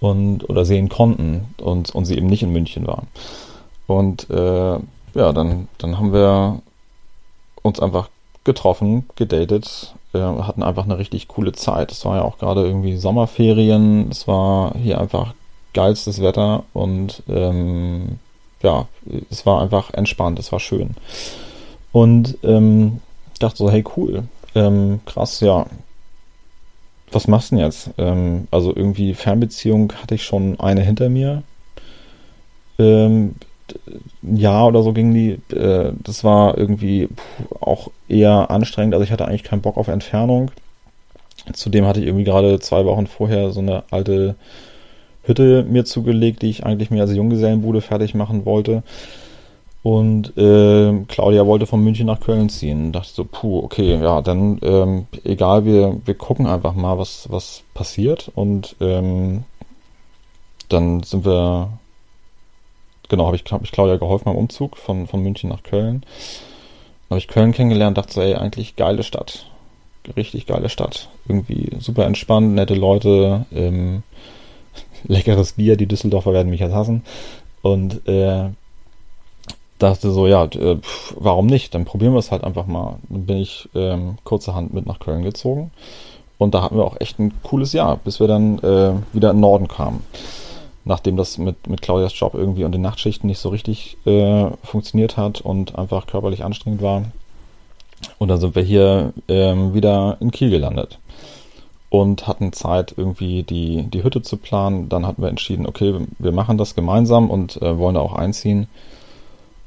und 0.00 0.48
oder 0.48 0.64
sehen 0.64 0.88
konnten 0.88 1.54
und, 1.60 1.94
und 1.94 2.04
sie 2.04 2.16
eben 2.16 2.26
nicht 2.26 2.42
in 2.42 2.52
München 2.52 2.86
war. 2.86 3.02
Und 3.86 4.30
äh, 4.30 4.78
ja, 5.14 5.32
dann, 5.32 5.68
dann 5.78 5.98
haben 5.98 6.12
wir 6.12 6.60
uns 7.62 7.80
einfach 7.80 8.08
getroffen, 8.44 9.08
gedatet, 9.16 9.94
äh, 10.12 10.18
hatten 10.18 10.62
einfach 10.62 10.84
eine 10.84 10.98
richtig 10.98 11.28
coole 11.28 11.52
Zeit. 11.52 11.92
Es 11.92 12.04
war 12.04 12.16
ja 12.16 12.22
auch 12.22 12.38
gerade 12.38 12.64
irgendwie 12.64 12.96
Sommerferien, 12.96 14.10
es 14.10 14.28
war 14.28 14.74
hier 14.76 15.00
einfach 15.00 15.34
geilstes 15.72 16.22
Wetter 16.22 16.64
und 16.72 17.22
ähm, 17.28 18.18
ja, 18.62 18.86
es 19.30 19.46
war 19.46 19.62
einfach 19.62 19.92
entspannt, 19.94 20.38
es 20.38 20.52
war 20.52 20.60
schön. 20.60 20.96
Und 21.92 22.38
ähm, 22.42 23.00
dachte 23.38 23.58
so, 23.58 23.70
hey 23.70 23.84
cool, 23.96 24.24
ähm, 24.54 25.00
krass, 25.06 25.40
ja, 25.40 25.66
was 27.10 27.28
machst 27.28 27.50
du 27.50 27.56
denn 27.56 27.64
jetzt? 27.64 27.90
Ähm, 27.98 28.48
also 28.50 28.74
irgendwie 28.74 29.14
Fernbeziehung 29.14 29.92
hatte 30.00 30.14
ich 30.14 30.24
schon 30.24 30.58
eine 30.58 30.82
hinter 30.82 31.08
mir. 31.08 31.42
Ähm, 32.78 33.36
ein 34.22 34.36
Jahr 34.36 34.66
oder 34.66 34.82
so 34.82 34.92
ging 34.92 35.12
die. 35.14 35.54
Äh, 35.54 35.92
das 36.02 36.24
war 36.24 36.58
irgendwie 36.58 37.08
auch 37.60 37.90
eher 38.08 38.50
anstrengend. 38.50 38.94
Also 38.94 39.04
ich 39.04 39.12
hatte 39.12 39.26
eigentlich 39.26 39.44
keinen 39.44 39.62
Bock 39.62 39.76
auf 39.76 39.88
Entfernung. 39.88 40.50
Zudem 41.52 41.86
hatte 41.86 42.00
ich 42.00 42.06
irgendwie 42.06 42.24
gerade 42.24 42.58
zwei 42.60 42.84
Wochen 42.84 43.06
vorher 43.06 43.52
so 43.52 43.60
eine 43.60 43.84
alte 43.90 44.34
Hütte 45.26 45.64
mir 45.68 45.84
zugelegt, 45.84 46.42
die 46.42 46.50
ich 46.50 46.64
eigentlich 46.64 46.90
mir 46.90 47.02
als 47.02 47.14
Junggesellenbude 47.14 47.80
fertig 47.80 48.14
machen 48.14 48.44
wollte. 48.44 48.82
Und 49.82 50.36
äh, 50.36 51.04
Claudia 51.06 51.46
wollte 51.46 51.66
von 51.66 51.82
München 51.82 52.06
nach 52.06 52.18
Köln 52.18 52.48
ziehen. 52.48 52.90
Dachte 52.90 53.10
so, 53.12 53.24
puh, 53.24 53.60
okay, 53.60 53.96
ja, 54.02 54.20
dann 54.20 54.58
ähm, 54.62 55.06
egal, 55.22 55.64
wir, 55.64 56.00
wir 56.04 56.14
gucken 56.14 56.46
einfach 56.46 56.74
mal, 56.74 56.98
was, 56.98 57.30
was 57.30 57.62
passiert. 57.72 58.30
Und 58.34 58.74
ähm, 58.80 59.44
dann 60.68 61.04
sind 61.04 61.24
wir, 61.24 61.68
genau, 63.08 63.26
habe 63.26 63.36
ich, 63.36 63.44
hab 63.52 63.62
ich 63.62 63.70
Claudia 63.70 63.96
geholfen 63.96 64.24
beim 64.24 64.34
Umzug 64.34 64.76
von, 64.76 65.06
von 65.06 65.22
München 65.22 65.50
nach 65.50 65.62
Köln. 65.62 66.04
Habe 67.08 67.18
ich 67.18 67.28
Köln 67.28 67.52
kennengelernt, 67.52 67.96
dachte 67.96 68.14
so, 68.14 68.20
ey, 68.20 68.34
eigentlich 68.34 68.74
geile 68.74 69.04
Stadt. 69.04 69.46
Richtig 70.16 70.46
geile 70.46 70.68
Stadt. 70.68 71.08
Irgendwie 71.28 71.70
super 71.78 72.06
entspannt, 72.06 72.54
nette 72.54 72.74
Leute, 72.74 73.46
ähm, 73.52 74.02
leckeres 75.06 75.52
Bier, 75.52 75.76
die 75.76 75.86
Düsseldorfer 75.86 76.32
werden 76.32 76.50
mich 76.50 76.60
jetzt 76.60 76.74
hassen. 76.74 77.02
Und 77.62 78.06
äh, 78.08 78.50
dachte 79.78 80.10
so, 80.10 80.26
ja, 80.26 80.44
äh, 80.44 80.78
warum 81.16 81.46
nicht? 81.46 81.74
Dann 81.74 81.84
probieren 81.84 82.12
wir 82.12 82.18
es 82.18 82.30
halt 82.30 82.44
einfach 82.44 82.66
mal. 82.66 82.96
Dann 83.08 83.26
bin 83.26 83.38
ich 83.38 83.68
ähm, 83.74 84.18
kurzerhand 84.24 84.72
mit 84.72 84.86
nach 84.86 85.00
Köln 85.00 85.22
gezogen. 85.22 85.70
Und 86.38 86.54
da 86.54 86.62
hatten 86.62 86.76
wir 86.76 86.84
auch 86.84 87.00
echt 87.00 87.18
ein 87.18 87.32
cooles 87.42 87.72
Jahr, 87.72 87.96
bis 87.96 88.20
wir 88.20 88.28
dann 88.28 88.58
äh, 88.58 88.92
wieder 89.12 89.30
in 89.30 89.36
den 89.36 89.40
Norden 89.40 89.68
kamen. 89.68 90.04
Nachdem 90.84 91.16
das 91.16 91.38
mit, 91.38 91.66
mit 91.66 91.82
Claudias 91.82 92.18
Job 92.18 92.34
irgendwie 92.34 92.64
und 92.64 92.72
den 92.72 92.82
Nachtschichten 92.82 93.26
nicht 93.26 93.40
so 93.40 93.48
richtig 93.48 93.96
äh, 94.06 94.46
funktioniert 94.62 95.16
hat 95.16 95.40
und 95.40 95.76
einfach 95.76 96.06
körperlich 96.06 96.44
anstrengend 96.44 96.82
war. 96.82 97.04
Und 98.18 98.28
dann 98.28 98.38
sind 98.38 98.54
wir 98.54 98.62
hier 98.62 99.12
ähm, 99.28 99.74
wieder 99.74 100.18
in 100.20 100.30
Kiel 100.30 100.50
gelandet. 100.50 100.98
Und 101.88 102.26
hatten 102.26 102.52
Zeit, 102.52 102.94
irgendwie 102.96 103.42
die, 103.42 103.84
die 103.84 104.02
Hütte 104.02 104.20
zu 104.22 104.36
planen. 104.36 104.88
Dann 104.88 105.06
hatten 105.06 105.22
wir 105.22 105.28
entschieden, 105.28 105.66
okay, 105.66 105.94
wir 106.18 106.32
machen 106.32 106.58
das 106.58 106.74
gemeinsam 106.74 107.30
und 107.30 107.60
äh, 107.62 107.78
wollen 107.78 107.94
da 107.94 108.00
auch 108.00 108.14
einziehen. 108.14 108.66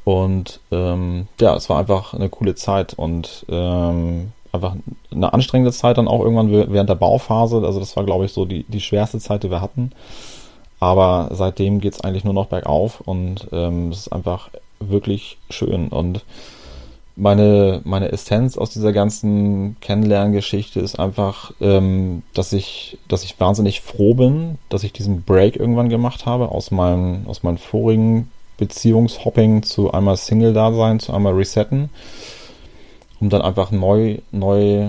Und 0.03 0.59
ähm, 0.71 1.27
ja, 1.39 1.55
es 1.55 1.69
war 1.69 1.79
einfach 1.79 2.13
eine 2.13 2.29
coole 2.29 2.55
Zeit 2.55 2.93
und 2.93 3.45
ähm, 3.47 4.31
einfach 4.51 4.75
eine 5.11 5.33
anstrengende 5.33 5.71
Zeit 5.71 5.97
dann 5.97 6.07
auch 6.07 6.21
irgendwann 6.21 6.51
während 6.51 6.89
der 6.89 6.95
Bauphase. 6.95 7.61
Also 7.63 7.79
das 7.79 7.95
war, 7.95 8.03
glaube 8.03 8.25
ich, 8.25 8.33
so 8.33 8.45
die, 8.45 8.63
die 8.63 8.81
schwerste 8.81 9.19
Zeit, 9.19 9.43
die 9.43 9.51
wir 9.51 9.61
hatten. 9.61 9.91
Aber 10.79 11.29
seitdem 11.31 11.79
geht 11.79 11.93
es 11.93 12.01
eigentlich 12.01 12.23
nur 12.23 12.33
noch 12.33 12.47
bergauf 12.47 13.01
und 13.01 13.47
ähm, 13.51 13.89
es 13.89 13.99
ist 13.99 14.13
einfach 14.13 14.49
wirklich 14.79 15.37
schön. 15.49 15.89
Und 15.89 16.23
meine, 17.19 17.81
meine 17.83 18.11
Essenz 18.11 18.57
aus 18.57 18.71
dieser 18.71 18.93
ganzen 18.93 19.75
Kennenlerngeschichte 19.81 20.79
ist 20.79 20.99
einfach, 20.99 21.51
ähm, 21.59 22.23
dass 22.33 22.53
ich, 22.53 22.97
dass 23.07 23.23
ich 23.23 23.39
wahnsinnig 23.39 23.81
froh 23.81 24.13
bin, 24.13 24.57
dass 24.69 24.83
ich 24.83 24.93
diesen 24.93 25.23
Break 25.23 25.55
irgendwann 25.55 25.89
gemacht 25.89 26.25
habe 26.25 26.49
aus 26.49 26.71
meinem, 26.71 27.27
aus 27.27 27.43
meinen 27.43 27.57
vorigen 27.57 28.31
Beziehungshopping 28.57 29.63
zu 29.63 29.91
einmal 29.91 30.17
Single-Dasein, 30.17 30.99
zu 30.99 31.13
einmal 31.13 31.33
Resetten, 31.33 31.89
um 33.19 33.29
dann 33.29 33.41
einfach 33.41 33.71
neu, 33.71 34.19
neu 34.31 34.87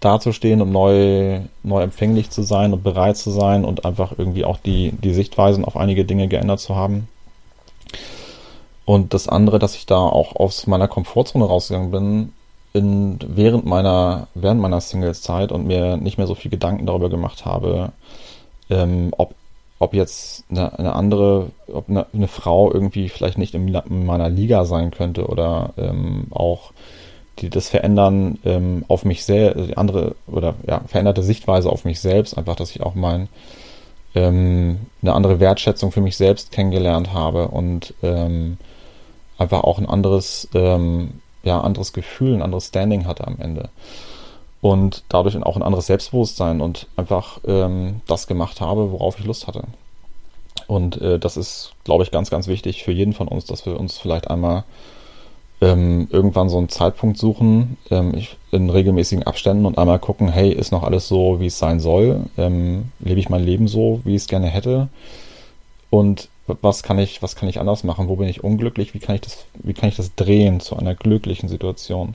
dazustehen 0.00 0.62
und 0.62 0.72
neu, 0.72 1.40
neu 1.62 1.82
empfänglich 1.82 2.30
zu 2.30 2.42
sein 2.42 2.72
und 2.72 2.82
bereit 2.82 3.16
zu 3.16 3.30
sein 3.30 3.64
und 3.64 3.84
einfach 3.84 4.12
irgendwie 4.16 4.44
auch 4.44 4.58
die, 4.58 4.92
die 4.92 5.12
Sichtweisen 5.12 5.64
auf 5.64 5.76
einige 5.76 6.04
Dinge 6.04 6.26
geändert 6.26 6.60
zu 6.60 6.74
haben. 6.74 7.08
Und 8.90 9.14
das 9.14 9.28
andere, 9.28 9.60
dass 9.60 9.76
ich 9.76 9.86
da 9.86 9.98
auch 9.98 10.34
aus 10.34 10.66
meiner 10.66 10.88
Komfortzone 10.88 11.44
rausgegangen 11.44 11.92
bin, 11.92 12.32
in, 12.72 13.20
während 13.24 13.64
meiner, 13.64 14.26
während 14.34 14.60
meiner 14.60 14.80
Singles-Zeit 14.80 15.52
und 15.52 15.64
mir 15.64 15.96
nicht 15.96 16.18
mehr 16.18 16.26
so 16.26 16.34
viel 16.34 16.50
Gedanken 16.50 16.86
darüber 16.86 17.08
gemacht 17.08 17.44
habe, 17.44 17.92
ähm, 18.68 19.12
ob 19.16 19.36
ob 19.78 19.94
jetzt 19.94 20.42
eine, 20.50 20.76
eine 20.76 20.92
andere, 20.96 21.52
ob 21.72 21.88
eine, 21.88 22.06
eine, 22.12 22.26
Frau 22.26 22.72
irgendwie 22.72 23.08
vielleicht 23.08 23.38
nicht 23.38 23.54
in, 23.54 23.72
in 23.72 24.06
meiner 24.06 24.28
Liga 24.28 24.64
sein 24.64 24.90
könnte 24.90 25.28
oder 25.28 25.72
ähm, 25.78 26.26
auch 26.32 26.72
die 27.38 27.48
das 27.48 27.68
Verändern 27.68 28.40
ähm, 28.44 28.84
auf 28.88 29.04
mich 29.04 29.24
selbst, 29.24 29.78
andere 29.78 30.16
oder 30.26 30.54
ja, 30.66 30.80
veränderte 30.88 31.22
Sichtweise 31.22 31.70
auf 31.70 31.84
mich 31.84 32.00
selbst, 32.00 32.36
einfach, 32.36 32.56
dass 32.56 32.72
ich 32.72 32.82
auch 32.82 32.96
mein 32.96 33.28
ähm, 34.16 34.80
eine 35.00 35.12
andere 35.12 35.38
Wertschätzung 35.38 35.92
für 35.92 36.00
mich 36.00 36.16
selbst 36.16 36.50
kennengelernt 36.50 37.14
habe 37.14 37.46
und 37.46 37.94
ähm, 38.02 38.58
einfach 39.40 39.64
auch 39.64 39.78
ein 39.78 39.88
anderes, 39.88 40.48
ähm, 40.54 41.20
ja, 41.42 41.60
anderes 41.60 41.92
Gefühl, 41.92 42.34
ein 42.34 42.42
anderes 42.42 42.66
Standing 42.66 43.06
hatte 43.06 43.26
am 43.26 43.38
Ende 43.38 43.70
und 44.60 45.04
dadurch 45.08 45.36
auch 45.42 45.56
ein 45.56 45.62
anderes 45.62 45.86
Selbstbewusstsein 45.86 46.60
und 46.60 46.86
einfach 46.96 47.40
ähm, 47.46 48.02
das 48.06 48.26
gemacht 48.26 48.60
habe, 48.60 48.92
worauf 48.92 49.18
ich 49.18 49.24
Lust 49.24 49.46
hatte. 49.46 49.64
Und 50.66 51.00
äh, 51.00 51.18
das 51.18 51.36
ist, 51.36 51.72
glaube 51.84 52.04
ich, 52.04 52.10
ganz, 52.10 52.30
ganz 52.30 52.46
wichtig 52.46 52.84
für 52.84 52.92
jeden 52.92 53.12
von 53.12 53.26
uns, 53.26 53.46
dass 53.46 53.64
wir 53.66 53.80
uns 53.80 53.98
vielleicht 53.98 54.30
einmal 54.30 54.64
ähm, 55.62 56.08
irgendwann 56.10 56.48
so 56.48 56.58
einen 56.58 56.68
Zeitpunkt 56.68 57.18
suchen, 57.18 57.76
ähm, 57.90 58.14
ich, 58.14 58.36
in 58.50 58.70
regelmäßigen 58.70 59.24
Abständen 59.24 59.66
und 59.66 59.78
einmal 59.78 59.98
gucken, 59.98 60.28
hey, 60.28 60.52
ist 60.52 60.72
noch 60.72 60.82
alles 60.82 61.08
so, 61.08 61.40
wie 61.40 61.46
es 61.46 61.58
sein 61.58 61.80
soll? 61.80 62.24
Ähm, 62.36 62.92
lebe 63.00 63.18
ich 63.18 63.30
mein 63.30 63.44
Leben 63.44 63.66
so, 63.66 64.00
wie 64.04 64.14
ich 64.14 64.22
es 64.22 64.28
gerne 64.28 64.46
hätte? 64.46 64.88
Und 65.88 66.28
was 66.60 66.82
kann 66.82 66.98
ich, 66.98 67.22
was 67.22 67.36
kann 67.36 67.48
ich 67.48 67.60
anders 67.60 67.84
machen? 67.84 68.08
Wo 68.08 68.16
bin 68.16 68.28
ich 68.28 68.44
unglücklich? 68.44 68.94
Wie 68.94 68.98
kann 68.98 69.14
ich 69.14 69.20
das, 69.20 69.44
wie 69.54 69.74
kann 69.74 69.88
ich 69.88 69.96
das 69.96 70.14
drehen 70.14 70.60
zu 70.60 70.76
einer 70.76 70.94
glücklichen 70.94 71.48
Situation? 71.48 72.14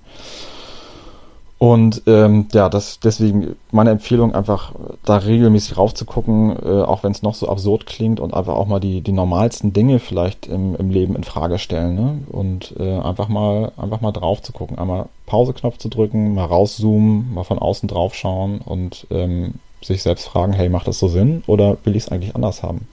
Und 1.58 2.04
ähm, 2.06 2.48
ja, 2.54 2.68
das 2.68 3.00
deswegen 3.00 3.56
meine 3.72 3.92
Empfehlung 3.92 4.36
einfach 4.36 4.74
da 5.06 5.18
regelmäßig 5.18 5.78
raufzugucken, 5.78 6.58
äh, 6.62 6.82
auch 6.82 7.04
wenn 7.04 7.14
es 7.14 7.22
noch 7.22 7.34
so 7.34 7.48
absurd 7.48 7.86
klingt 7.86 8.20
und 8.20 8.34
einfach 8.34 8.56
auch 8.56 8.68
mal 8.68 8.82
die, 8.82 9.00
die 9.00 9.14
normalsten 9.14 9.72
Dinge 9.72 10.00
vielleicht 10.00 10.48
im, 10.48 10.76
im 10.76 10.90
Leben 10.90 11.16
in 11.16 11.24
Frage 11.24 11.58
stellen. 11.58 11.96
Ne? 11.96 12.20
Und 12.28 12.76
äh, 12.78 13.00
einfach 13.00 13.30
mal 13.30 13.72
einfach 13.78 14.02
mal 14.02 14.12
drauf 14.12 14.42
zu 14.42 14.52
gucken, 14.52 14.78
einmal 14.78 15.06
Pauseknopf 15.28 15.78
zu 15.78 15.88
drücken, 15.88 16.36
mal 16.36 16.46
rauszoomen, 16.46 17.34
mal 17.34 17.46
von 17.46 17.58
außen 17.58 17.88
drauf 17.88 18.16
schauen 18.16 18.60
und 18.60 19.08
ähm, 19.10 19.54
sich 19.82 20.04
selbst 20.04 20.28
fragen, 20.28 20.52
hey, 20.52 20.68
macht 20.68 20.88
das 20.88 21.00
so 21.00 21.08
Sinn 21.08 21.44
oder 21.48 21.78
will 21.86 21.96
ich 21.96 22.04
es 22.04 22.10
eigentlich 22.10 22.36
anders 22.36 22.64
haben? 22.64 22.88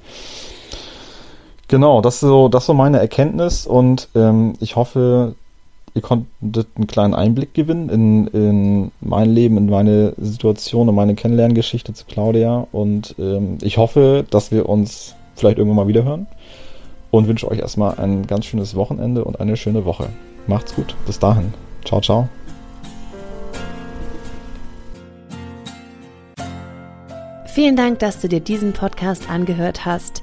Genau, 1.72 2.02
das 2.02 2.20
so, 2.20 2.48
das 2.48 2.66
so 2.66 2.74
meine 2.74 2.98
Erkenntnis 2.98 3.66
und 3.66 4.10
ähm, 4.14 4.52
ich 4.60 4.76
hoffe, 4.76 5.34
ihr 5.94 6.02
konntet 6.02 6.66
einen 6.76 6.86
kleinen 6.86 7.14
Einblick 7.14 7.54
gewinnen 7.54 7.88
in, 7.88 8.26
in 8.26 8.92
mein 9.00 9.30
Leben, 9.30 9.56
in 9.56 9.70
meine 9.70 10.12
Situation 10.18 10.90
und 10.90 10.94
meine 10.94 11.14
Kennenlerngeschichte 11.14 11.94
zu 11.94 12.04
Claudia. 12.04 12.66
Und 12.72 13.14
ähm, 13.18 13.56
ich 13.62 13.78
hoffe, 13.78 14.26
dass 14.28 14.52
wir 14.52 14.68
uns 14.68 15.14
vielleicht 15.34 15.56
irgendwann 15.56 15.86
mal 15.86 15.88
wiederhören. 15.88 16.26
Und 17.10 17.26
wünsche 17.26 17.50
euch 17.50 17.60
erstmal 17.60 17.98
ein 17.98 18.26
ganz 18.26 18.44
schönes 18.44 18.74
Wochenende 18.74 19.24
und 19.24 19.40
eine 19.40 19.56
schöne 19.56 19.86
Woche. 19.86 20.10
Macht's 20.46 20.74
gut. 20.74 20.94
Bis 21.06 21.18
dahin. 21.18 21.54
Ciao, 21.86 22.02
ciao. 22.02 22.28
Vielen 27.46 27.76
Dank, 27.76 28.00
dass 28.00 28.20
du 28.20 28.28
dir 28.28 28.40
diesen 28.40 28.74
Podcast 28.74 29.30
angehört 29.30 29.86
hast. 29.86 30.22